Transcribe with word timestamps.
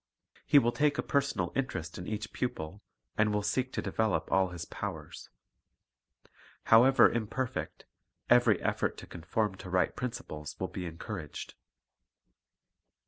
He 0.47 0.57
will 0.57 0.71
take 0.71 0.97
a 0.97 1.03
personal 1.03 1.51
interest 1.55 1.99
in 1.99 2.07
each 2.07 2.33
pupil, 2.33 2.81
and 3.19 3.31
will 3.31 3.43
seek 3.43 3.71
to 3.73 3.83
develop 3.83 4.31
all 4.31 4.47
his 4.47 4.65
powers. 4.65 5.29
How 6.63 6.85
ever 6.85 7.07
imperfect, 7.07 7.85
every 8.27 8.59
effort 8.63 8.97
to 8.97 9.05
conform 9.05 9.53
to 9.57 9.69
right 9.69 9.95
prin 9.95 10.09
ciples 10.09 10.59
will 10.59 10.69
be 10.69 10.87
encouraged. 10.87 11.53